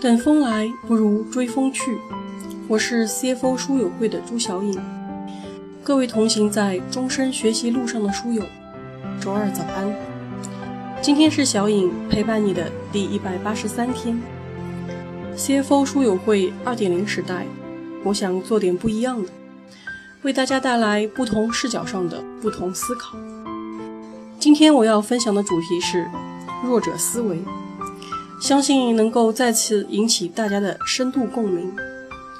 [0.00, 1.98] 等风来不如追风去。
[2.66, 4.80] 我是 CFO 书友会的朱小颖，
[5.84, 8.42] 各位同行在终身学习路上的书友，
[9.20, 9.94] 周二早安。
[11.02, 14.18] 今天是小颖陪伴你的第一百八十三天。
[15.36, 17.44] CFO 书友会二点零时代，
[18.02, 19.28] 我想做点不一样的，
[20.22, 23.18] 为大家带来不同视角上的不同思考。
[24.38, 26.08] 今天我要分享的主题是
[26.64, 27.38] 弱者思维。
[28.40, 31.70] 相信能够再次引起大家的深度共鸣，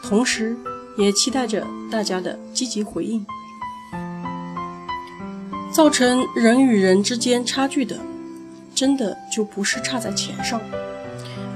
[0.03, 0.57] 同时
[0.97, 3.25] 也期待着大家的积极回应。
[5.71, 7.97] 造成人与人之间差距的，
[8.75, 10.59] 真的就不是差在钱上，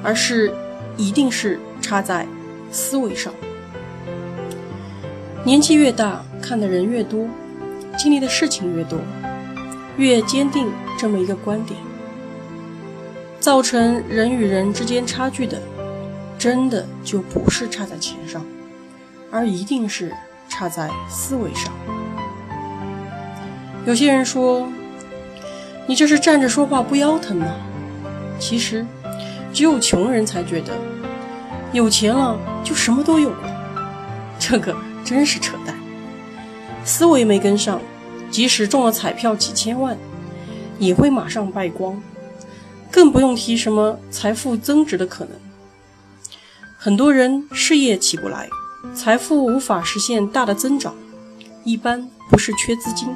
[0.02, 0.54] 而是
[0.98, 2.26] 一定是差在
[2.70, 3.32] 思维上。
[5.42, 7.26] 年纪越大，看的人越多，
[7.96, 8.98] 经历的事情越多，
[9.96, 11.78] 越坚定这么一个观点。
[13.44, 15.60] 造成人与人之间差距的，
[16.38, 18.42] 真的就不是差在钱上，
[19.30, 20.10] 而一定是
[20.48, 21.70] 差在思维上。
[23.84, 24.66] 有些人说，
[25.86, 27.54] 你这是站着说话不腰疼吗？
[28.38, 28.86] 其实，
[29.52, 30.72] 只有穷人才觉得，
[31.70, 33.92] 有钱了就什么都有了，
[34.38, 35.76] 这个真是扯淡。
[36.82, 37.78] 思维没跟上，
[38.30, 39.98] 即使中了彩票几千万，
[40.78, 42.02] 也会马上败光。
[42.94, 45.32] 更不用提什么财富增值的可能。
[46.78, 48.48] 很多人事业起不来，
[48.94, 50.94] 财富无法实现大的增长，
[51.64, 53.08] 一般不是缺资金，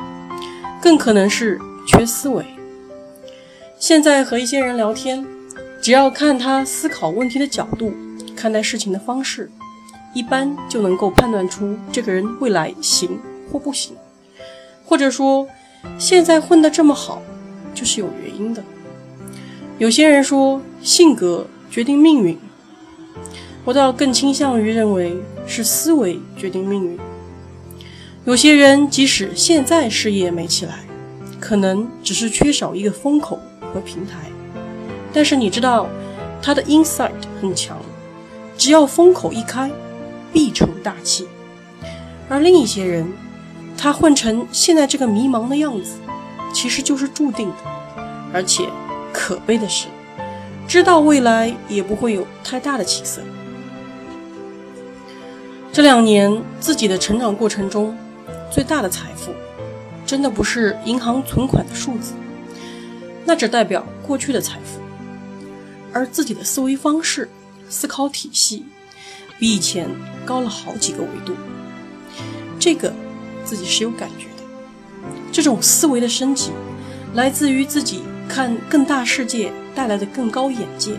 [0.83, 2.45] 更可能是缺思维。
[3.79, 5.25] 现在和一些人聊天，
[5.81, 7.95] 只要看他思考问题的角度，
[8.35, 9.49] 看待事情的方式，
[10.13, 13.17] 一般就能够判断出这个人未来行
[13.49, 13.95] 或不行，
[14.85, 15.47] 或者说
[16.01, 17.23] 现在混得这么好，
[17.73, 18.61] 就是有原因的。
[19.79, 22.37] 有些人说性格决定命运，
[23.65, 26.99] 我倒更倾向于认为是思维决定命运。
[28.25, 30.81] 有些人即使现在事业没起来，
[31.39, 33.39] 可能只是缺少一个风口
[33.73, 34.17] 和平台，
[35.13, 35.87] 但是你知道
[36.43, 37.79] 他的 insight 很强，
[38.57, 39.71] 只要风口一开，
[40.33, 41.29] 必成大器。
[42.29, 43.07] 而另一些人，
[43.77, 45.93] 他混成现在这个迷茫的样子，
[46.53, 47.55] 其实就是注定的，
[48.33, 48.69] 而且。
[49.29, 49.89] 可悲的是，
[50.67, 53.21] 知道未来也不会有太大的起色。
[55.71, 57.95] 这两年自己的成长过程中，
[58.51, 59.31] 最大的财富，
[60.07, 62.15] 真的不是银行存款的数字，
[63.27, 64.81] 那只代表过去的财富，
[65.93, 67.29] 而自己的思维方式、
[67.69, 68.65] 思考体系，
[69.39, 69.91] 比以前
[70.25, 71.35] 高了好几个维度。
[72.59, 72.91] 这个
[73.45, 74.43] 自己是有感觉的，
[75.31, 76.51] 这种思维的升级，
[77.13, 78.01] 来自于自己。
[78.29, 80.93] 看更大世界带来的更高眼界，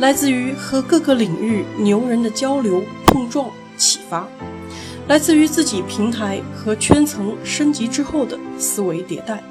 [0.00, 4.26] 来自于和各个领域牛人的交流碰撞启发，
[5.06, 9.42] 来自于自己平台和圈层升级之后的思维迭代，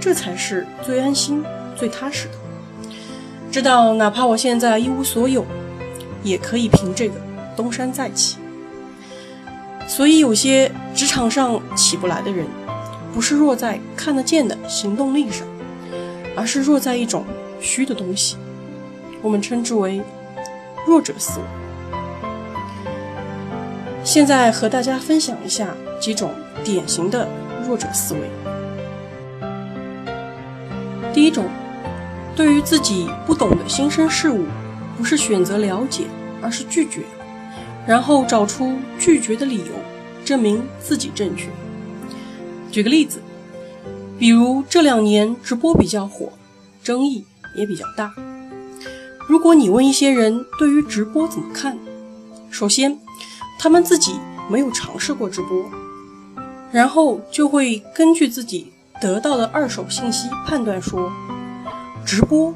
[0.00, 1.44] 这才是最安心、
[1.76, 2.34] 最踏实的。
[3.52, 5.44] 知道哪怕我现在一无所有，
[6.22, 7.14] 也可以凭这个
[7.56, 8.36] 东山再起。
[9.86, 12.46] 所以有些职场上起不来的人，
[13.12, 15.44] 不是弱在看得见的行动力上。
[16.36, 17.24] 而是弱在一种
[17.60, 18.36] 虚的东西，
[19.20, 20.00] 我们称之为
[20.86, 21.46] 弱者思维。
[24.02, 26.32] 现在和大家分享一下几种
[26.64, 27.28] 典型的
[27.66, 28.20] 弱者思维。
[31.12, 31.44] 第一种，
[32.34, 34.46] 对于自己不懂的新生事物，
[34.96, 36.04] 不是选择了解，
[36.40, 37.02] 而是拒绝，
[37.86, 39.72] 然后找出拒绝的理由，
[40.24, 41.48] 证明自己正确。
[42.70, 43.20] 举个例子。
[44.20, 46.28] 比如这两年直播比较火，
[46.84, 47.24] 争议
[47.56, 48.12] 也比较大。
[49.26, 51.78] 如果你问一些人对于直播怎么看，
[52.50, 52.98] 首先
[53.58, 54.12] 他们自己
[54.50, 55.64] 没有尝试过直播，
[56.70, 58.70] 然后就会根据自己
[59.00, 61.10] 得到的二手信息判断说，
[62.04, 62.54] 直播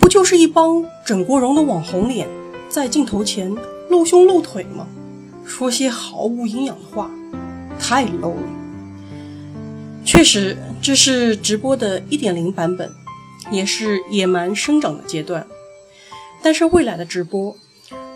[0.00, 2.26] 不就是一帮整过容的网红脸
[2.68, 3.54] 在镜头前
[3.88, 4.84] 露胸露腿吗？
[5.44, 7.08] 说些毫无营养的话，
[7.78, 8.42] 太 low 了。
[10.04, 12.90] 确实，这是直播的一点零版本，
[13.50, 15.46] 也是野蛮生长的阶段。
[16.42, 17.56] 但是未来的直播，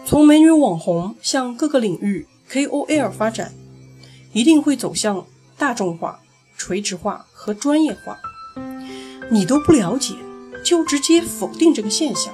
[0.06, 3.52] 从美女网红向各个领域 KOL 发展，
[4.32, 5.26] 一定会走向
[5.58, 6.20] 大众化、
[6.56, 8.18] 垂直化和专业化。
[9.30, 10.14] 你都不了解，
[10.64, 12.32] 就直接否定这个现象，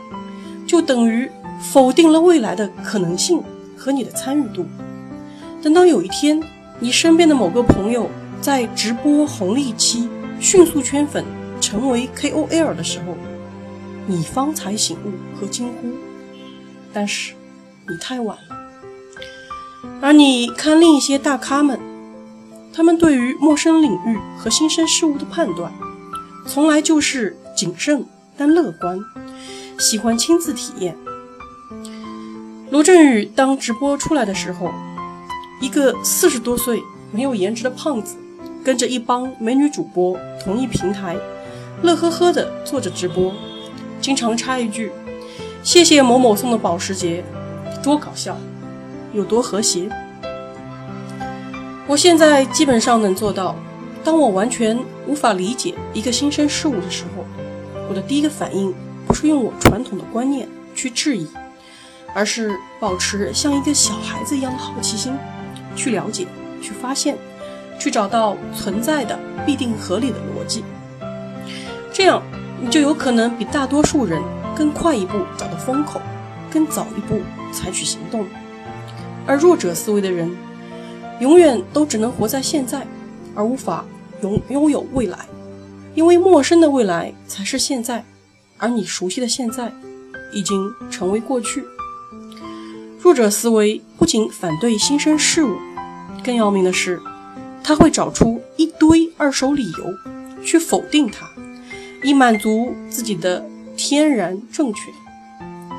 [0.67, 1.29] 就等于
[1.61, 3.43] 否定了未来的可能性
[3.77, 4.67] 和你的参与度。
[5.63, 6.41] 等到有一天，
[6.79, 8.09] 你身边的某个朋友，
[8.41, 10.09] 在直播红利期
[10.41, 11.25] 迅速圈粉，
[11.61, 13.17] 成为 KOL 的时候，
[14.07, 15.89] 你方才醒悟和惊呼：
[16.93, 17.35] 但是
[17.89, 18.57] 你太晚了。
[20.01, 21.79] 而你看另一些大咖们，
[22.73, 25.73] 他们对于陌生领域和新生事物的判断，
[26.47, 28.07] 从来就是谨慎
[28.37, 28.99] 但乐观，
[29.79, 30.97] 喜欢亲自体验。
[32.71, 34.71] 罗振宇当直播出来的时候，
[35.61, 36.81] 一个四十多岁
[37.11, 38.17] 没有颜值的胖子，
[38.65, 41.17] 跟着一帮美女主播同一平台，
[41.83, 43.33] 乐呵呵的做着直播，
[44.01, 44.93] 经常插一句
[45.63, 47.25] ：“谢谢某某送的保时捷”，
[47.83, 48.37] 多搞笑，
[49.13, 49.89] 有多和谐。
[51.87, 53.57] 我现在基本上能做到，
[54.05, 57.25] 当我完全无法理解一个新生事物的时候，
[57.89, 58.75] 我的第一个反应
[59.07, 61.27] 不是用我传统的观念去质疑。
[62.15, 65.13] 而是保持像一个小孩子一样的好奇心，
[65.77, 66.27] 去了解、
[66.61, 67.19] 去发现、
[67.79, 70.65] 去找到存在的必定合理的逻辑，
[71.93, 72.23] 这样
[72.61, 74.21] 你就有可能比大多数人
[74.57, 76.01] 更快一步找到风口，
[76.51, 77.21] 更早一步
[77.53, 78.27] 采取行动。
[79.27, 80.35] 而弱者思维的人，
[81.21, 82.87] 永远都只能活在现在，
[83.35, 83.85] 而无法
[84.23, 85.19] 拥拥有未来，
[85.95, 88.05] 因为陌生的未来才是现在，
[88.57, 89.73] 而你熟悉的现在
[90.33, 91.65] 已经成为过去。
[93.01, 95.57] 弱者思维不仅反对新生事物，
[96.25, 97.01] 更要命的是，
[97.63, 99.95] 他会找出一堆二手理由
[100.45, 101.29] 去否定它，
[102.03, 103.45] 以满足自己的
[103.77, 104.81] 天然正确。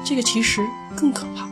[0.05, 0.65] 这个其实
[0.95, 1.49] 更可怕。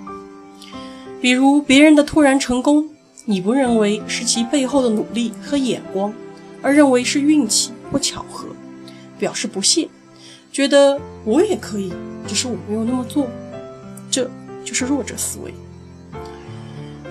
[1.19, 2.87] 比如别人的突然成功，
[3.25, 6.13] 你不认为是其背后的努力和眼光，
[6.61, 8.47] 而认为是运气或巧合，
[9.17, 9.89] 表示不屑，
[10.51, 11.91] 觉得我也可以，
[12.27, 13.27] 只是我没有那么做。
[14.11, 14.29] 这
[14.63, 15.53] 就是弱者思维。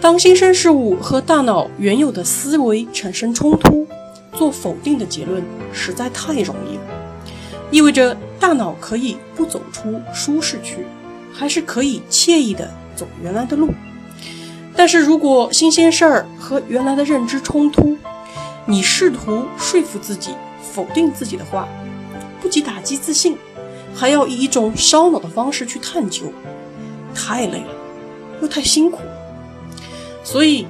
[0.07, 3.85] 当新生事物和大脑原有的思维产生冲突，
[4.35, 5.43] 做否定的结论
[5.73, 6.83] 实在太容易了。
[7.73, 10.87] 意味着大脑可以不走出舒适区，
[11.33, 13.75] 还是可以惬意的走原来的路。
[14.77, 17.97] 但是如果新鲜事儿和原来的认知冲突，
[18.65, 20.31] 你试图说服自己
[20.63, 21.67] 否定自己的话，
[22.41, 23.37] 不仅打击自信，
[23.93, 26.33] 还要以一种烧脑的方式去探究，
[27.13, 27.75] 太累了，
[28.41, 29.01] 又太辛苦。
[30.27, 30.67] 所以，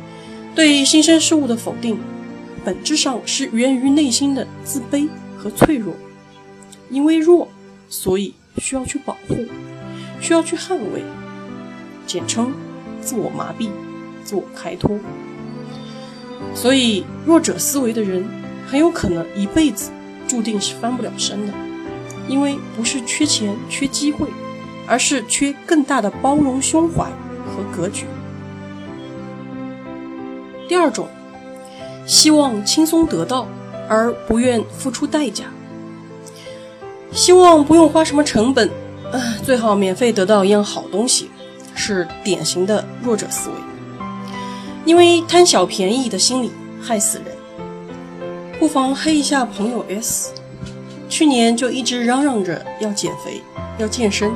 [0.55, 1.99] 对新生事物的否定，
[2.62, 5.08] 本质上是源于内心的自卑
[5.38, 5.94] 和脆弱。
[6.91, 7.49] 因为弱，
[7.88, 9.47] 所以需要去保护，
[10.20, 11.03] 需要去捍卫，
[12.06, 12.53] 简称
[13.00, 13.70] 自我麻痹、
[14.23, 14.99] 自我开脱。
[16.55, 18.29] 所以，弱者思维的人
[18.69, 19.91] 很有可能一辈子
[20.29, 21.52] 注定是翻不了身的，
[22.29, 24.29] 因为不是缺钱、缺机会，
[24.87, 27.05] 而是缺更大的包容胸怀
[27.47, 28.05] 和格局。
[30.69, 31.09] 第二种，
[32.07, 33.47] 希望轻松得到
[33.89, 35.45] 而不愿付出代价，
[37.13, 38.69] 希望不用花什么成本，
[39.13, 41.31] 啊，最好免费得到一样好东西，
[41.75, 43.55] 是典型的弱者思维。
[44.85, 47.27] 因为贪小便宜的心理害死人。
[48.59, 50.33] 不妨黑一下朋友 S，
[51.09, 53.43] 去年就一直嚷嚷着要减肥、
[53.79, 54.33] 要健身、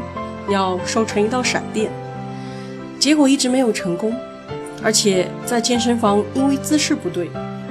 [0.49, 1.91] 要瘦成一道闪电，
[2.99, 4.15] 结果一直没有成功。
[4.83, 7.31] 而且在健身房，因为姿势不对，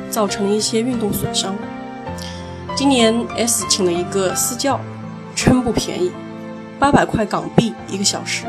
[0.10, 1.56] 造成了一些运动损伤。
[2.76, 4.80] 今年 S 请了一个私教，
[5.36, 6.12] 真不便宜，
[6.78, 8.46] 八百块港币一个小时。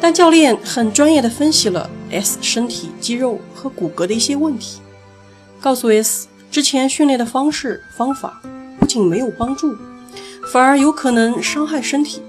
[0.00, 4.80] 但教练很专业的分析了 S 身体肌肉和骨骼的一些问题，
[5.60, 8.42] 告诉 S 之前训练的方式方法
[8.78, 9.74] 不仅没有帮助，
[10.52, 12.20] 反而有可能伤害身体，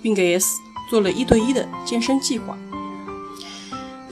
[0.00, 0.48] 并给 S
[0.88, 2.56] 做了一对一的健身计划。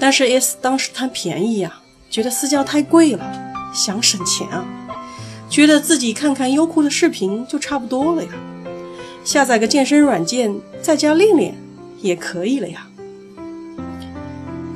[0.00, 4.64] 但是 S 当时贪便宜呀，觉得私教太贵了，想省钱啊，
[5.50, 8.30] 觉得自己看看优酷的视频就差不多了呀，
[9.22, 11.54] 下载个健身软件在家练练
[12.00, 12.88] 也可以了呀。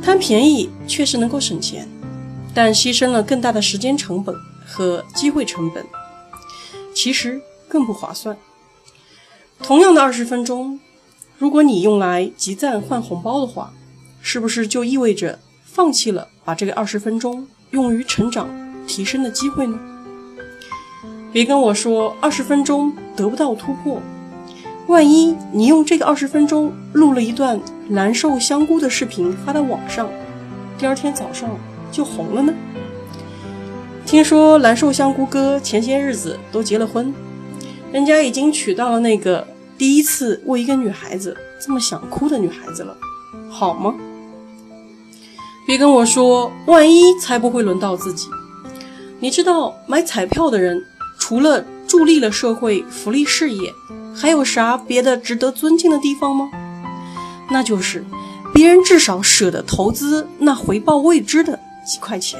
[0.02, 1.88] 贪便宜确实能够省钱，
[2.52, 5.82] 但牺牲了更大的时间成本和机会成本，
[6.94, 8.36] 其实更不划算。
[9.62, 10.78] 同样的二十分钟，
[11.38, 13.72] 如果你用来集赞换红包的话。
[14.26, 18.48] 是不是就意味着放弃了把这个二十分钟用于成长
[18.86, 19.78] 提升的机会呢？
[21.30, 24.00] 别跟我说二十分钟得不到突破，
[24.86, 30.08] 万一你用这个二十分钟录了一段蓝瘦香菇的视频发到网上，
[30.78, 31.50] 第二天早上
[31.92, 32.54] 就红了呢？
[34.06, 37.12] 听说蓝瘦香菇哥前些日子都结了婚，
[37.92, 42.96] 人家已经娶到了那个第一次为一个女孩子这么想哭的女孩子了，
[43.50, 43.94] 好吗？
[45.66, 48.28] 别跟我说，万一才不会轮到自己。
[49.18, 50.84] 你知道买彩票的人
[51.18, 53.72] 除了助力了社会福利事业，
[54.14, 56.50] 还有啥别的值得尊敬的地方吗？
[57.50, 58.04] 那就是
[58.52, 62.38] 别人至少舍得投资那回报未知的几块钱，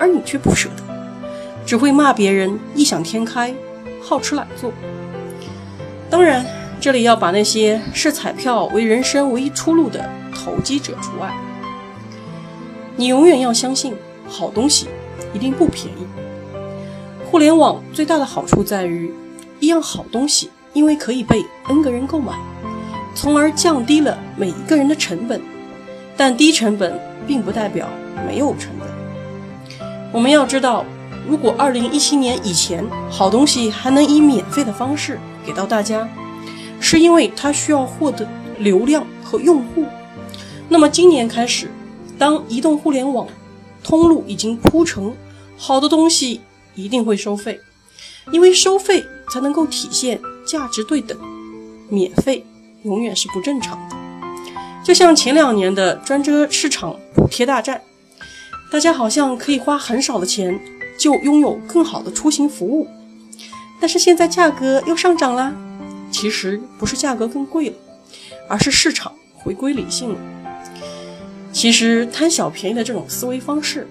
[0.00, 0.82] 而你却不舍得，
[1.66, 3.54] 只会骂别人异想天开、
[4.02, 4.72] 好吃懒做。
[6.08, 6.46] 当然，
[6.80, 11.30] 这里要把那些视彩票为人生唯一出路的投机者除外。
[12.96, 13.94] 你永远要相信，
[14.28, 14.86] 好东西
[15.32, 16.06] 一定不便宜。
[17.30, 19.12] 互联网最大的好处在于，
[19.58, 22.32] 一样好东西因为可以被 N 个人购买，
[23.14, 25.40] 从而降低了每一个人的成本。
[26.16, 26.96] 但低成本
[27.26, 27.88] 并不代表
[28.24, 28.88] 没有成本。
[30.12, 30.84] 我们要知道，
[31.28, 36.08] 如果2017年以前好东西还能以免费的方式给到大家，
[36.78, 38.28] 是因为它需要获得
[38.60, 39.84] 流量和用户。
[40.68, 41.68] 那么今年开始，
[42.18, 43.26] 当移动互联网
[43.82, 45.14] 通路已经铺成，
[45.56, 46.40] 好的东西。
[46.76, 47.60] 一定会收费，
[48.32, 51.16] 因为收费才能够体现价值对等，
[51.88, 52.44] 免费
[52.82, 53.96] 永远是不正常的。
[54.82, 57.80] 就像前两年的专车市场补贴大战，
[58.72, 60.60] 大家好像可以花很少的钱
[60.98, 62.88] 就拥有更好的出行服务，
[63.80, 65.54] 但是现在价格又上涨了。
[66.10, 67.76] 其实不是价格更贵了，
[68.48, 70.16] 而是市场回归理性了。
[71.54, 73.86] 其实贪小便宜的这种思维方式。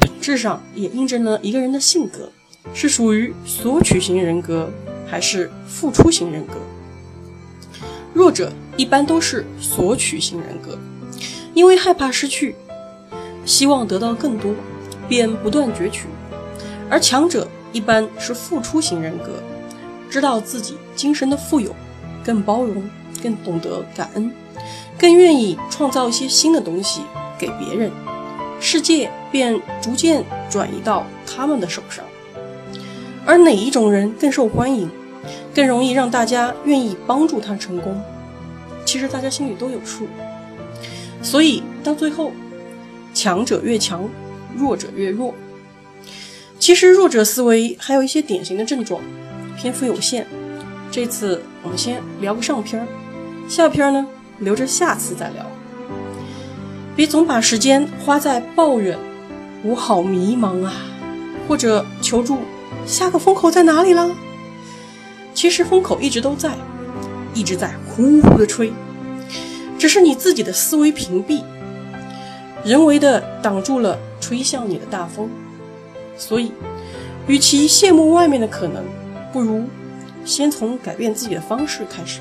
[0.00, 2.32] 本质上也印证了一个人的性格
[2.72, 4.68] 是属于索取型人格
[5.06, 6.54] 还是付出型人格。
[8.14, 10.78] 弱者一般都是索取型人格，
[11.54, 12.54] 因为害怕失去，
[13.44, 14.54] 希望得到更多，
[15.08, 16.06] 便不断攫取；
[16.88, 19.42] 而强者一般是付出型人格，
[20.10, 21.74] 知道自己精神的富有，
[22.24, 22.82] 更包容，
[23.22, 24.32] 更懂得感恩，
[24.98, 27.02] 更愿意创造一些新的东西
[27.38, 27.90] 给别人。
[28.60, 32.04] 世界便逐渐转移到他们的手上，
[33.26, 34.88] 而哪一种人更受欢迎，
[35.52, 38.00] 更容易让大家愿意帮助他成功，
[38.84, 40.06] 其实大家心里都有数。
[41.22, 42.30] 所以到最后，
[43.12, 44.08] 强者越强，
[44.56, 45.34] 弱者越弱。
[46.60, 49.00] 其实弱者思维还有一些典型的症状，
[49.56, 50.24] 篇幅有限，
[50.92, 52.86] 这次我们先聊个上篇儿，
[53.48, 54.06] 下篇儿呢
[54.42, 55.46] 留着下次再聊。
[56.94, 58.98] 别总把时间花在抱怨，
[59.62, 60.74] 我好迷茫啊，
[61.48, 62.38] 或者求助，
[62.86, 64.10] 下个风口在哪里了？
[65.32, 66.52] 其实风口一直都在，
[67.32, 68.70] 一直在呼呼的吹，
[69.78, 71.42] 只是你自己的思维屏蔽，
[72.62, 75.30] 人为的挡住了吹向你的大风。
[76.18, 76.52] 所以，
[77.26, 78.84] 与其羡慕外面的可能，
[79.32, 79.64] 不如
[80.26, 82.20] 先从改变自己的方式开始。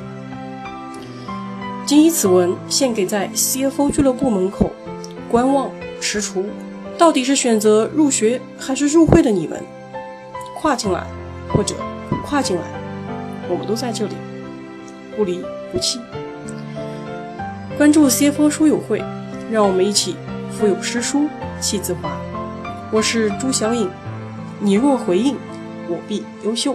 [1.92, 4.72] 谨以此文献给在 CFO 俱乐部门口
[5.30, 5.70] 观望
[6.00, 6.46] 踟蹰，
[6.98, 9.62] 到底是选择入学还是入会的你们，
[10.56, 11.06] 跨进来
[11.50, 11.76] 或者
[12.10, 12.64] 不跨进来，
[13.50, 14.14] 我们都在这里，
[15.18, 15.44] 不离
[15.74, 16.00] 不弃。
[17.78, 19.04] 关注 CFO 书友会，
[19.52, 20.16] 让我们一起
[20.50, 21.28] 腹有诗书
[21.60, 22.16] 气自华。
[22.90, 23.90] 我是朱小颖，
[24.62, 25.36] 你若回应，
[25.90, 26.74] 我必优秀。